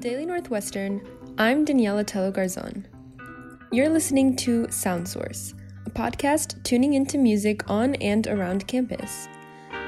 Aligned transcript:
Daily 0.00 0.24
Northwestern, 0.24 1.06
I'm 1.36 1.66
Daniela 1.66 2.06
Tello 2.06 2.32
Garzon. 2.32 2.86
You're 3.70 3.90
listening 3.90 4.34
to 4.36 4.66
Sound 4.70 5.06
Source, 5.06 5.52
a 5.84 5.90
podcast 5.90 6.62
tuning 6.62 6.94
into 6.94 7.18
music 7.18 7.68
on 7.68 7.96
and 7.96 8.26
around 8.26 8.66
campus. 8.66 9.28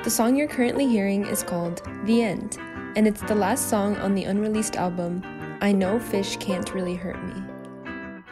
The 0.04 0.10
song 0.10 0.36
you're 0.36 0.48
currently 0.48 0.86
hearing 0.86 1.24
is 1.24 1.42
called 1.42 1.80
The 2.04 2.22
End, 2.22 2.58
and 2.94 3.08
it's 3.08 3.22
the 3.22 3.34
last 3.34 3.70
song 3.70 3.96
on 3.96 4.14
the 4.14 4.24
unreleased 4.24 4.76
album, 4.76 5.22
I 5.62 5.72
Know 5.72 5.98
Fish 5.98 6.36
Can't 6.36 6.74
Really 6.74 6.94
Hurt 6.94 7.24
Me. 7.24 8.22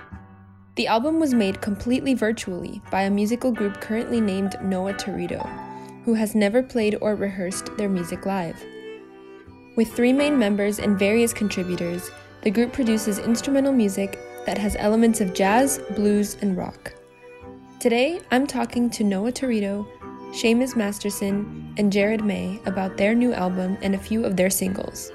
The 0.75 0.87
album 0.87 1.19
was 1.19 1.33
made 1.33 1.63
completely 1.63 2.13
virtually 2.13 2.83
by 2.91 3.05
a 3.05 3.11
musical 3.11 3.53
group 3.53 3.81
currently 3.81 4.21
named 4.21 4.55
Noah 4.63 4.93
Toritto, 4.93 5.49
who 6.05 6.13
has 6.13 6.35
never 6.35 6.63
played 6.63 6.99
or 7.01 7.15
rehearsed 7.15 7.75
their 7.79 7.89
music 7.89 8.27
live. 8.27 8.63
With 9.77 9.93
three 9.93 10.13
main 10.13 10.37
members 10.37 10.81
and 10.81 10.99
various 10.99 11.33
contributors, 11.33 12.11
the 12.43 12.51
group 12.51 12.73
produces 12.73 13.19
instrumental 13.19 13.73
music 13.73 14.19
that 14.45 14.59
has 14.59 14.75
elements 14.79 15.21
of 15.21 15.33
jazz, 15.33 15.79
blues, 15.95 16.37
and 16.41 16.57
rock. 16.57 16.93
Today, 17.79 18.21
I'm 18.33 18.47
talking 18.47 18.91
to 18.91 19.05
Noah 19.05 19.31
Toritto, 19.31 19.87
Seamus 20.33 20.75
Masterson, 20.75 21.73
and 21.79 21.93
Jared 21.93 22.25
May 22.25 22.61
about 22.67 22.97
their 22.97 23.15
new 23.15 23.33
album 23.33 23.79
and 23.81 23.95
a 23.95 23.99
few 23.99 24.25
of 24.25 24.37
their 24.37 24.51
singles. 24.51 25.13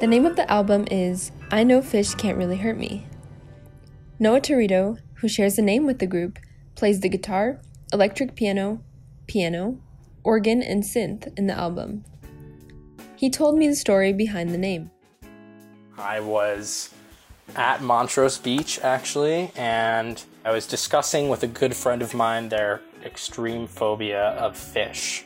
The 0.00 0.08
name 0.08 0.24
of 0.24 0.34
the 0.36 0.50
album 0.50 0.86
is 0.90 1.30
I 1.50 1.62
Know 1.62 1.82
Fish 1.82 2.14
Can't 2.14 2.38
Really 2.38 2.56
Hurt 2.56 2.78
Me. 2.78 3.06
Noah 4.18 4.40
Toritto, 4.40 4.98
who 5.16 5.28
shares 5.28 5.56
the 5.56 5.62
name 5.62 5.86
with 5.86 5.98
the 5.98 6.06
group, 6.06 6.38
plays 6.74 7.00
the 7.00 7.08
guitar, 7.08 7.60
electric 7.92 8.34
piano, 8.34 8.82
piano, 9.26 9.78
organ, 10.24 10.62
and 10.62 10.82
synth 10.82 11.32
in 11.38 11.46
the 11.46 11.54
album. 11.54 12.04
He 13.16 13.30
told 13.30 13.56
me 13.56 13.68
the 13.68 13.76
story 13.76 14.12
behind 14.12 14.50
the 14.50 14.58
name. 14.58 14.90
I 15.96 16.20
was 16.20 16.92
at 17.54 17.82
Montrose 17.82 18.38
Beach 18.38 18.80
actually, 18.82 19.52
and 19.56 20.22
I 20.44 20.50
was 20.50 20.66
discussing 20.66 21.28
with 21.28 21.42
a 21.42 21.46
good 21.46 21.74
friend 21.74 22.02
of 22.02 22.14
mine 22.14 22.48
their 22.48 22.80
extreme 23.04 23.66
phobia 23.66 24.30
of 24.30 24.56
fish. 24.56 25.24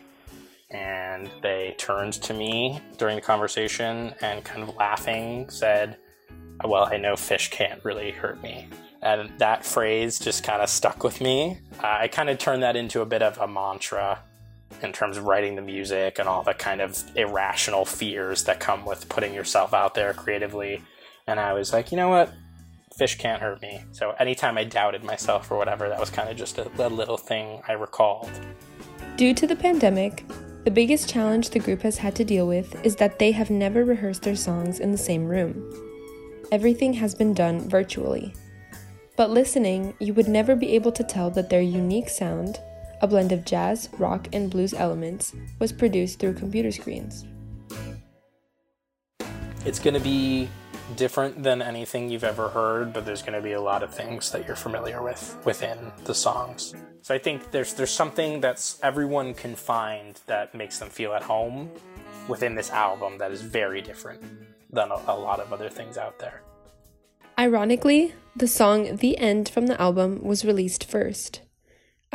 And 0.71 1.31
they 1.43 1.75
turned 1.79 2.15
to 2.15 2.35
me 2.35 2.81
during 2.99 3.17
the 3.17 3.23
conversation 3.23 4.15
and 4.21 4.45
kind 4.45 4.63
of 4.63 4.75
laughing 4.75 5.49
said, 5.49 5.97
Well, 6.65 6.89
I 6.91 6.97
know 6.97 7.17
fish 7.17 7.51
can't 7.51 7.83
really 7.85 8.11
hurt 8.11 8.43
me. 8.43 8.69
And 9.01 9.31
that 9.39 9.65
phrase 9.65 10.19
just 10.19 10.43
kind 10.43 10.61
of 10.61 10.69
stuck 10.69 11.05
with 11.05 11.21
me. 11.21 11.61
I 11.81 12.09
kind 12.09 12.29
of 12.29 12.39
turned 12.39 12.63
that 12.63 12.77
into 12.77 13.03
a 13.03 13.07
bit 13.07 13.23
of 13.23 13.39
a 13.39 13.47
mantra 13.47 14.21
in 14.83 14.93
terms 14.93 15.17
of 15.17 15.25
writing 15.25 15.57
the 15.57 15.63
music 15.63 16.19
and 16.19 16.29
all 16.29 16.43
the 16.43 16.55
kind 16.55 16.81
of 16.81 17.03
irrational 17.17 17.85
fears 17.85 18.45
that 18.45 18.61
come 18.61 18.85
with 18.85 19.09
putting 19.09 19.35
yourself 19.35 19.75
out 19.75 19.95
there 19.95 20.13
creatively. 20.13 20.83
And 21.27 21.41
I 21.41 21.53
was 21.53 21.73
like, 21.73 21.91
you 21.91 21.97
know 21.97 22.09
what? 22.09 22.33
Fish 22.97 23.19
can't 23.19 23.43
hurt 23.43 23.61
me. 23.61 23.85
So 23.93 24.13
anytime 24.13 24.57
I 24.57 24.65
doubted 24.65 25.05
myself 25.05 25.51
or 25.51 25.59
whatever, 25.59 25.89
that 25.89 26.01
was 26.01 26.11
kind 26.11 26.29
of 26.29 26.37
just 26.37 26.59
a, 26.59 26.71
a 26.79 26.89
little 26.89 27.19
thing 27.19 27.61
I 27.69 27.73
recalled. 27.73 28.31
Due 29.17 29.35
to 29.35 29.47
the 29.47 29.57
pandemic, 29.57 30.25
the 30.65 30.71
biggest 30.71 31.09
challenge 31.09 31.51
the 31.51 31.59
group 31.59 31.83
has 31.83 31.99
had 31.99 32.17
to 32.17 32.25
deal 32.25 32.47
with 32.47 32.85
is 32.85 32.97
that 32.97 33.19
they 33.19 33.33
have 33.33 33.51
never 33.51 33.85
rehearsed 33.85 34.23
their 34.23 34.37
songs 34.37 34.81
in 34.81 34.93
the 34.93 34.99
same 34.99 35.27
room. 35.27 35.63
Everything 36.51 36.93
has 36.95 37.15
been 37.15 37.35
done 37.35 37.69
virtually. 37.69 38.35
But 39.17 39.31
listening, 39.31 39.95
you 39.99 40.13
would 40.15 40.29
never 40.29 40.55
be 40.55 40.75
able 40.75 40.93
to 40.93 41.05
tell 41.05 41.31
that 41.31 41.49
their 41.49 41.63
unique 41.63 42.09
sound, 42.09 42.61
a 43.01 43.07
blend 43.07 43.33
of 43.33 43.45
jazz, 43.45 43.89
rock, 43.99 44.29
and 44.33 44.51
blues 44.51 44.75
elements, 44.75 45.35
was 45.59 45.73
produced 45.73 46.19
through 46.19 46.35
computer 46.35 46.71
screens. 46.71 47.25
It's 49.65 49.79
going 49.79 49.95
to 49.95 50.01
be 50.01 50.49
different 50.95 51.43
than 51.43 51.61
anything 51.61 52.09
you've 52.09 52.25
ever 52.25 52.49
heard, 52.49 52.93
but 52.93 53.05
there's 53.05 53.23
going 53.23 53.35
to 53.35 53.43
be 53.43 53.53
a 53.53 53.61
lot 53.61 53.83
of 53.83 53.93
things 53.93 54.31
that 54.31 54.47
you're 54.47 54.57
familiar 54.57 55.03
with 55.03 55.37
within 55.45 55.93
the 56.05 56.15
songs. 56.15 56.75
So 57.03 57.15
I 57.15 57.19
think 57.19 57.51
there's 57.51 57.75
there's 57.75 57.91
something 57.91 58.41
that's 58.41 58.79
everyone 58.83 59.35
can 59.35 59.55
find 59.55 60.21
that 60.27 60.55
makes 60.55 60.79
them 60.79 60.89
feel 60.89 61.13
at 61.13 61.23
home 61.23 61.71
within 62.29 62.55
this 62.55 62.71
album 62.71 63.19
that 63.19 63.31
is 63.31 63.43
very 63.43 63.81
different 63.81 64.23
than 64.73 64.91
a, 64.91 65.01
a 65.09 65.17
lot 65.17 65.41
of 65.41 65.53
other 65.53 65.69
things 65.69 65.99
out 65.99 66.19
there. 66.19 66.43
Ironically, 67.39 68.15
the 68.35 68.49
song 68.49 68.97
The 68.97 69.19
End 69.19 69.49
from 69.49 69.67
the 69.67 69.81
album 69.81 70.23
was 70.23 70.45
released 70.45 70.85
first. 70.85 71.43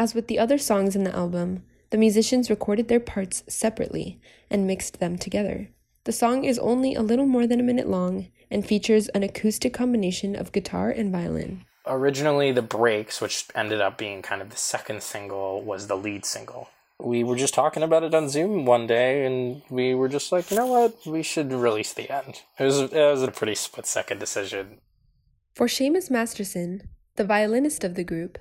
As 0.01 0.15
with 0.15 0.25
the 0.25 0.39
other 0.39 0.57
songs 0.57 0.95
in 0.95 1.03
the 1.03 1.15
album, 1.15 1.61
the 1.91 1.97
musicians 2.05 2.49
recorded 2.49 2.87
their 2.87 2.99
parts 2.99 3.43
separately 3.47 4.19
and 4.49 4.65
mixed 4.65 4.99
them 4.99 5.15
together. 5.15 5.69
The 6.05 6.11
song 6.11 6.43
is 6.43 6.57
only 6.57 6.95
a 6.95 7.03
little 7.03 7.27
more 7.27 7.45
than 7.45 7.59
a 7.59 7.69
minute 7.71 7.87
long 7.87 8.29
and 8.49 8.65
features 8.65 9.09
an 9.09 9.21
acoustic 9.21 9.75
combination 9.75 10.35
of 10.35 10.53
guitar 10.53 10.89
and 10.89 11.11
violin. 11.11 11.65
Originally, 11.85 12.51
The 12.51 12.63
Breaks, 12.63 13.21
which 13.21 13.45
ended 13.53 13.79
up 13.79 13.99
being 13.99 14.23
kind 14.23 14.41
of 14.41 14.49
the 14.49 14.57
second 14.57 15.03
single, 15.03 15.61
was 15.61 15.85
the 15.85 15.95
lead 15.95 16.25
single. 16.25 16.69
We 16.99 17.23
were 17.23 17.35
just 17.35 17.53
talking 17.53 17.83
about 17.83 18.01
it 18.01 18.15
on 18.15 18.27
Zoom 18.27 18.65
one 18.65 18.87
day, 18.87 19.23
and 19.27 19.61
we 19.69 19.93
were 19.93 20.09
just 20.09 20.31
like, 20.31 20.49
you 20.49 20.57
know 20.57 20.65
what, 20.65 20.97
we 21.05 21.21
should 21.21 21.53
release 21.53 21.93
The 21.93 22.11
End. 22.11 22.41
It 22.57 22.63
was, 22.63 22.79
it 22.79 22.91
was 22.91 23.21
a 23.21 23.29
pretty 23.29 23.53
split 23.53 23.85
second 23.85 24.17
decision. 24.17 24.79
For 25.53 25.67
Seamus 25.67 26.09
Masterson, 26.09 26.89
the 27.17 27.23
violinist 27.23 27.83
of 27.83 27.93
the 27.93 28.03
group, 28.03 28.39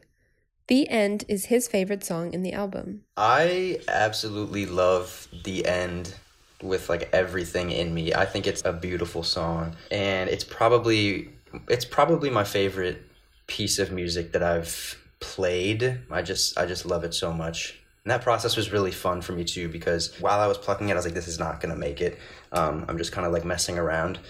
the 0.70 0.88
End 0.88 1.25
is 1.26 1.47
his 1.47 1.66
favorite 1.66 2.04
song 2.04 2.32
in 2.32 2.44
the 2.44 2.53
album. 2.53 3.03
I 3.16 3.81
absolutely 3.88 4.66
love 4.66 5.26
The 5.42 5.66
End 5.66 6.14
with 6.62 6.88
like 6.88 7.10
everything 7.12 7.72
in 7.72 7.92
me. 7.92 8.14
I 8.14 8.25
think 8.25 8.47
it's 8.47 8.62
a 8.64 8.72
beautiful 8.72 9.25
song 9.25 9.75
and 9.91 10.30
it's 10.30 10.44
probably 10.44 11.30
it's 11.69 11.84
probably 11.84 12.30
my 12.30 12.44
favorite 12.44 13.03
piece 13.48 13.80
of 13.80 13.91
music 13.91 14.30
that 14.30 14.44
I've 14.44 14.97
played. 15.19 16.03
I 16.09 16.22
just 16.22 16.56
I 16.56 16.66
just 16.66 16.86
love 16.86 17.03
it 17.03 17.14
so 17.14 17.32
much. 17.32 17.76
And 18.04 18.12
that 18.12 18.22
process 18.22 18.56
was 18.56 18.70
really 18.70 18.92
fun 18.92 19.22
for 19.22 19.32
me 19.32 19.42
too 19.42 19.69
because 19.69 20.14
while 20.20 20.38
I 20.38 20.47
was 20.47 20.56
plucking 20.56 20.88
it, 20.88 20.92
I 20.92 20.94
was 20.94 21.04
like, 21.04 21.14
this 21.14 21.26
is 21.26 21.41
not 21.41 21.60
gonna 21.60 21.76
make 21.76 22.00
it. 22.00 22.16
Um, 22.53 22.84
I'm 22.88 22.97
just 22.97 23.10
kind 23.10 23.26
of 23.26 23.32
like 23.32 23.44
messing 23.44 23.76
around. 23.76 24.20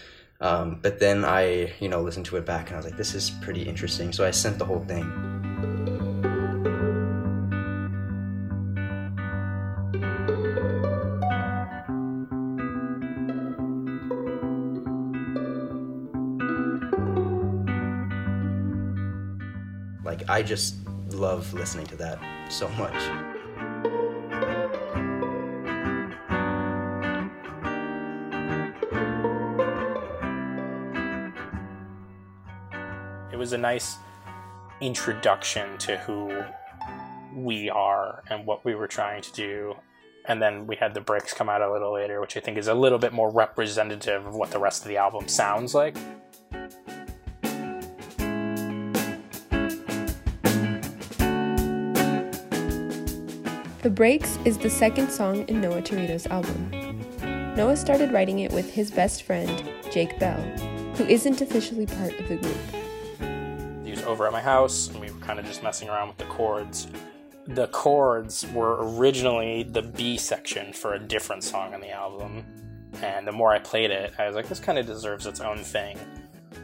Um, 0.41 0.79
but 0.81 1.00
then 1.00 1.23
I, 1.23 1.75
you 1.81 1.91
know, 1.91 2.00
listened 2.00 2.25
to 2.27 2.39
it 2.39 2.47
back 2.47 2.69
and 2.69 2.77
I 2.77 2.79
was 2.79 2.87
like, 2.87 2.97
this 2.97 3.15
is 3.15 3.29
pretty 3.43 3.61
interesting. 3.61 4.11
So 4.11 4.27
I 4.27 4.31
sent 4.31 4.59
the 4.59 4.65
whole 4.65 4.83
thing. 4.87 5.69
Like, 20.20 20.28
I 20.28 20.42
just 20.42 20.75
love 21.12 21.50
listening 21.54 21.86
to 21.86 21.97
that 21.97 22.19
so 22.50 22.69
much. 22.70 22.94
It 33.32 33.36
was 33.38 33.54
a 33.54 33.58
nice 33.58 33.97
introduction 34.82 35.78
to 35.78 35.97
who 35.97 36.44
we 37.34 37.70
are 37.70 38.22
and 38.28 38.44
what 38.44 38.62
we 38.62 38.75
were 38.75 38.88
trying 38.88 39.22
to 39.22 39.32
do. 39.32 39.75
And 40.26 40.42
then 40.42 40.66
we 40.66 40.76
had 40.76 40.92
the 40.92 41.00
Breaks 41.00 41.32
come 41.32 41.48
out 41.48 41.62
a 41.62 41.72
little 41.72 41.94
later, 41.94 42.20
which 42.20 42.37
I 42.37 42.41
think 42.41 42.58
is 42.58 42.69
a 42.69 42.75
little 42.75 42.98
bit 42.98 43.14
more 43.14 43.31
representative 43.31 44.26
of 44.26 44.34
what 44.34 44.50
the 44.50 44.58
rest 44.58 44.82
of 44.82 44.88
the 44.88 44.98
album 44.98 45.28
sounds 45.28 45.75
like. 45.75 45.97
The 53.90 53.96
Breaks 53.96 54.38
is 54.44 54.56
the 54.56 54.70
second 54.70 55.10
song 55.10 55.44
in 55.48 55.60
Noah 55.60 55.82
Toritto's 55.82 56.25
album. 56.28 56.70
Noah 57.56 57.76
started 57.76 58.12
writing 58.12 58.38
it 58.38 58.52
with 58.52 58.70
his 58.72 58.88
best 58.88 59.25
friend, 59.25 59.64
Jake 59.90 60.16
Bell, 60.20 60.40
who 60.94 61.04
isn't 61.06 61.40
officially 61.40 61.87
part 61.87 62.14
of 62.20 62.28
the 62.28 62.37
group. 62.37 63.84
He 63.84 63.90
was 63.90 64.04
over 64.04 64.28
at 64.28 64.32
my 64.32 64.40
house, 64.40 64.87
and 64.87 65.00
we 65.00 65.10
were 65.10 65.19
kind 65.19 65.40
of 65.40 65.44
just 65.44 65.64
messing 65.64 65.88
around 65.88 66.06
with 66.06 66.19
the 66.19 66.26
chords. 66.26 66.87
The 67.48 67.66
chords 67.66 68.46
were 68.54 68.76
originally 68.96 69.64
the 69.64 69.82
B 69.82 70.16
section 70.16 70.72
for 70.72 70.94
a 70.94 70.98
different 71.00 71.42
song 71.42 71.75
on 71.75 71.81
the 71.81 71.90
album, 71.90 72.44
and 73.02 73.26
the 73.26 73.32
more 73.32 73.52
I 73.52 73.58
played 73.58 73.90
it, 73.90 74.14
I 74.20 74.26
was 74.28 74.37
like, 74.37 74.48
this 74.48 74.60
kind 74.60 74.78
of 74.78 74.87
deserves 74.87 75.26
its 75.26 75.40
own 75.40 75.64
thing. 75.64 75.98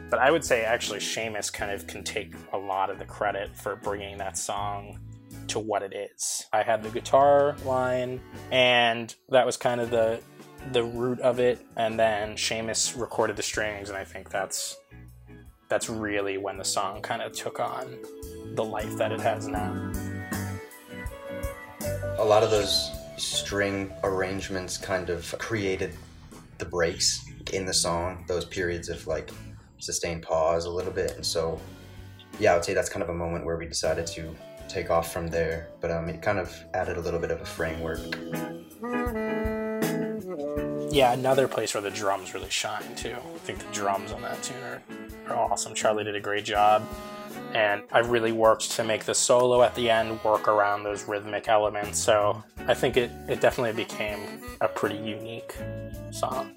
But 0.09 0.19
I 0.19 0.31
would 0.31 0.45
say 0.45 0.63
actually 0.63 0.99
Seamus 0.99 1.51
kind 1.51 1.71
of 1.73 1.87
can 1.87 2.05
take 2.05 2.35
a 2.53 2.57
lot 2.57 2.89
of 2.89 2.99
the 2.99 3.05
credit 3.05 3.53
for 3.53 3.75
bringing 3.75 4.17
that 4.19 4.37
song 4.37 4.97
to 5.49 5.59
what 5.59 5.83
it 5.83 5.93
is. 5.93 6.45
I 6.51 6.63
had 6.63 6.83
the 6.83 6.89
guitar 6.89 7.55
line, 7.65 8.21
and 8.51 9.13
that 9.29 9.45
was 9.45 9.57
kind 9.57 9.81
of 9.81 9.89
the 9.89 10.19
the 10.71 10.83
root 10.83 11.19
of 11.21 11.39
it. 11.39 11.59
And 11.75 11.99
then 11.99 12.35
Seamus 12.35 12.99
recorded 12.99 13.35
the 13.35 13.43
strings, 13.43 13.89
and 13.89 13.97
I 13.97 14.03
think 14.03 14.29
that's 14.29 14.77
that's 15.69 15.89
really 15.89 16.37
when 16.37 16.57
the 16.57 16.65
song 16.65 17.01
kind 17.01 17.21
of 17.21 17.33
took 17.33 17.59
on 17.59 17.97
the 18.53 18.63
life 18.63 18.97
that 18.97 19.11
it 19.11 19.19
has 19.19 19.47
now. 19.47 19.91
A 22.19 22.23
lot 22.23 22.43
of 22.43 22.51
those 22.51 22.91
string 23.17 23.91
arrangements 24.03 24.77
kind 24.77 25.09
of 25.09 25.35
created 25.39 25.93
the 26.57 26.65
breaks 26.65 27.25
in 27.53 27.65
the 27.65 27.73
song, 27.73 28.25
those 28.27 28.45
periods 28.45 28.89
of 28.89 29.05
like 29.07 29.29
sustained 29.79 30.23
pause 30.23 30.65
a 30.65 30.69
little 30.69 30.91
bit. 30.91 31.15
And 31.15 31.25
so, 31.25 31.59
yeah, 32.39 32.53
I 32.53 32.55
would 32.55 32.65
say 32.65 32.73
that's 32.73 32.89
kind 32.89 33.03
of 33.03 33.09
a 33.09 33.13
moment 33.13 33.45
where 33.45 33.57
we 33.57 33.67
decided 33.67 34.07
to 34.07 34.33
take 34.67 34.89
off 34.89 35.11
from 35.11 35.27
there. 35.27 35.69
But 35.81 35.91
um, 35.91 36.09
it 36.09 36.21
kind 36.21 36.39
of 36.39 36.53
added 36.73 36.97
a 36.97 37.01
little 37.01 37.19
bit 37.19 37.31
of 37.31 37.41
a 37.41 37.45
framework. 37.45 37.99
Yeah, 40.91 41.13
another 41.13 41.47
place 41.47 41.73
where 41.73 41.81
the 41.81 41.91
drums 41.91 42.33
really 42.33 42.49
shine 42.49 42.95
too. 42.95 43.15
I 43.15 43.37
think 43.39 43.59
the 43.59 43.71
drums 43.71 44.11
on 44.11 44.21
that 44.23 44.41
tune 44.41 44.57
are, 44.63 44.81
are 45.27 45.35
awesome. 45.35 45.73
Charlie 45.73 46.03
did 46.03 46.15
a 46.15 46.19
great 46.19 46.45
job. 46.45 46.87
And 47.53 47.83
I 47.91 47.99
really 47.99 48.31
worked 48.31 48.71
to 48.71 48.83
make 48.83 49.05
the 49.05 49.15
solo 49.15 49.61
at 49.61 49.73
the 49.75 49.89
end 49.89 50.21
work 50.23 50.47
around 50.47 50.83
those 50.83 51.07
rhythmic 51.07 51.47
elements. 51.47 51.99
So 51.99 52.43
I 52.67 52.73
think 52.73 52.97
it, 52.97 53.11
it 53.29 53.41
definitely 53.41 53.73
became 53.73 54.41
a 54.59 54.67
pretty 54.67 54.97
unique 54.97 55.55
song. 56.11 56.51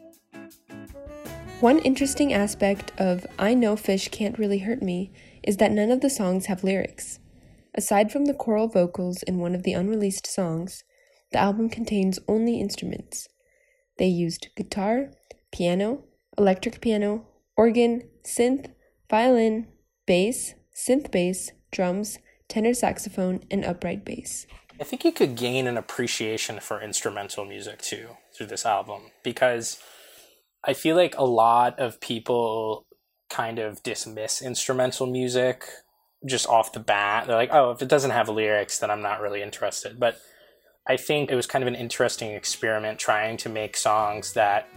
One 1.60 1.78
interesting 1.80 2.32
aspect 2.32 2.92
of 2.98 3.26
I 3.38 3.54
Know 3.54 3.76
Fish 3.76 4.08
Can't 4.08 4.38
Really 4.38 4.58
Hurt 4.58 4.82
Me 4.82 5.12
is 5.42 5.58
that 5.58 5.70
none 5.70 5.90
of 5.90 6.00
the 6.00 6.10
songs 6.10 6.46
have 6.46 6.64
lyrics. 6.64 7.19
Aside 7.74 8.10
from 8.10 8.24
the 8.24 8.34
choral 8.34 8.68
vocals 8.68 9.22
in 9.22 9.38
one 9.38 9.54
of 9.54 9.62
the 9.62 9.72
unreleased 9.72 10.26
songs, 10.26 10.84
the 11.32 11.38
album 11.38 11.68
contains 11.68 12.18
only 12.26 12.60
instruments. 12.60 13.28
They 13.98 14.06
used 14.06 14.48
guitar, 14.56 15.12
piano, 15.52 16.04
electric 16.36 16.80
piano, 16.80 17.26
organ, 17.56 18.02
synth, 18.24 18.72
violin, 19.08 19.68
bass, 20.06 20.54
synth 20.74 21.10
bass, 21.10 21.52
drums, 21.70 22.18
tenor 22.48 22.74
saxophone, 22.74 23.40
and 23.50 23.64
upright 23.64 24.04
bass. 24.04 24.46
I 24.80 24.84
think 24.84 25.04
you 25.04 25.12
could 25.12 25.36
gain 25.36 25.66
an 25.66 25.76
appreciation 25.76 26.58
for 26.58 26.80
instrumental 26.80 27.44
music 27.44 27.82
too 27.82 28.16
through 28.34 28.46
this 28.46 28.64
album 28.64 29.02
because 29.22 29.78
I 30.64 30.72
feel 30.72 30.96
like 30.96 31.16
a 31.16 31.24
lot 31.24 31.78
of 31.78 32.00
people 32.00 32.86
kind 33.28 33.58
of 33.58 33.82
dismiss 33.82 34.42
instrumental 34.42 35.06
music 35.06 35.64
just 36.26 36.46
off 36.48 36.72
the 36.72 36.80
bat. 36.80 37.26
They're 37.26 37.36
like, 37.36 37.52
oh, 37.52 37.70
if 37.70 37.82
it 37.82 37.88
doesn't 37.88 38.10
have 38.10 38.28
lyrics, 38.28 38.78
then 38.78 38.90
I'm 38.90 39.02
not 39.02 39.20
really 39.20 39.42
interested. 39.42 39.98
But 39.98 40.20
I 40.86 40.96
think 40.96 41.30
it 41.30 41.34
was 41.34 41.46
kind 41.46 41.62
of 41.62 41.68
an 41.68 41.74
interesting 41.74 42.32
experiment 42.32 42.98
trying 42.98 43.36
to 43.38 43.48
make 43.48 43.76
songs 43.76 44.32
that 44.34 44.68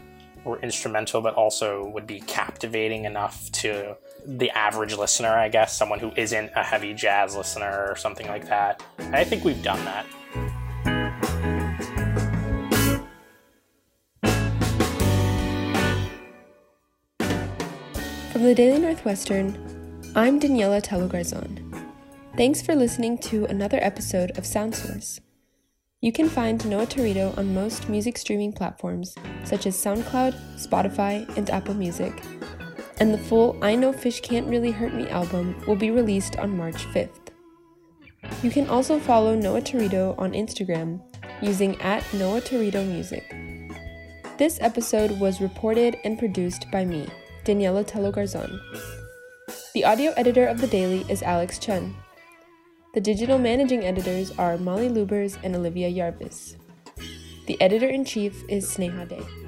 were 0.45 0.59
instrumental 0.59 1.21
but 1.21 1.33
also 1.35 1.87
would 1.87 2.05
be 2.05 2.19
captivating 2.21 3.05
enough 3.05 3.49
to 3.51 3.95
the 4.25 4.49
average 4.51 4.95
listener, 4.95 5.29
I 5.29 5.49
guess, 5.49 5.77
someone 5.77 5.99
who 5.99 6.11
isn't 6.15 6.51
a 6.55 6.63
heavy 6.63 6.93
jazz 6.93 7.35
listener 7.35 7.87
or 7.89 7.95
something 7.95 8.27
like 8.27 8.47
that. 8.47 8.83
And 8.97 9.15
I 9.15 9.23
think 9.23 9.43
we've 9.43 9.63
done 9.63 9.83
that. 9.85 10.05
From 18.31 18.43
the 18.43 18.53
Daily 18.55 18.79
Northwestern, 18.79 19.72
I'm 20.15 20.39
Daniela 20.39 20.79
Tello 20.79 21.07
Garzon. 21.07 21.57
Thanks 22.37 22.61
for 22.61 22.75
listening 22.75 23.17
to 23.29 23.45
another 23.45 23.79
episode 23.81 24.37
of 24.37 24.45
Sound 24.45 24.75
Source. 24.75 25.19
You 26.01 26.11
can 26.11 26.29
find 26.29 26.63
Noah 26.69 26.85
Toritto 26.85 27.35
on 27.35 27.55
most 27.55 27.89
music 27.89 28.19
streaming 28.19 28.53
platforms 28.53 29.15
such 29.43 29.65
as 29.65 29.75
SoundCloud, 29.75 30.35
Spotify, 30.55 31.27
and 31.35 31.49
Apple 31.49 31.73
Music. 31.73 32.13
And 32.99 33.11
the 33.11 33.17
full 33.17 33.57
I 33.63 33.73
Know 33.73 33.91
Fish 33.91 34.21
Can't 34.21 34.45
Really 34.45 34.69
Hurt 34.69 34.93
Me 34.93 35.09
album 35.09 35.59
will 35.65 35.75
be 35.75 35.89
released 35.89 36.37
on 36.37 36.55
March 36.55 36.85
5th. 36.93 37.29
You 38.43 38.51
can 38.51 38.67
also 38.67 38.99
follow 38.99 39.33
Noah 39.33 39.61
Toritto 39.61 40.13
on 40.19 40.33
Instagram 40.33 41.01
using 41.41 41.81
at 41.81 42.03
Noah 42.13 42.41
Toritto 42.41 42.85
Music. 42.87 43.35
This 44.37 44.59
episode 44.61 45.19
was 45.19 45.41
reported 45.41 45.97
and 46.03 46.19
produced 46.19 46.69
by 46.71 46.85
me, 46.85 47.07
Daniela 47.45 47.83
Tello 47.83 48.11
Garzon. 48.11 48.59
The 49.73 49.85
audio 49.85 50.11
editor 50.11 50.45
of 50.45 50.61
The 50.61 50.67
Daily 50.67 51.03
is 51.09 51.23
Alex 51.23 51.57
Chen. 51.57 51.95
The 52.93 53.01
digital 53.01 53.39
managing 53.39 53.83
editors 53.83 54.29
are 54.37 54.55
Molly 54.55 54.87
Lubers 54.87 55.39
and 55.41 55.55
Olivia 55.55 55.89
Yarvis. 55.89 56.57
The 57.47 57.59
editor 57.59 57.87
in 57.87 58.05
chief 58.05 58.43
is 58.47 58.69
Sneha 58.69 59.09
Dey. 59.09 59.42